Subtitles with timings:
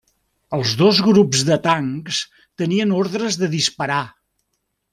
[0.57, 2.23] Els dos grups de tancs
[2.63, 4.03] tenien ordres de disparar.